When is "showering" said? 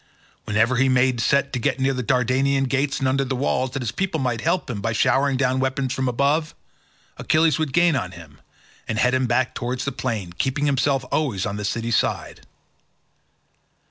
4.93-5.37